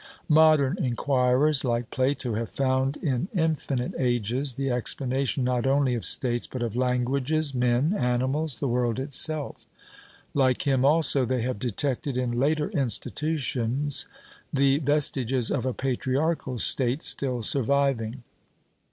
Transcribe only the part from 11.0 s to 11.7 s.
they have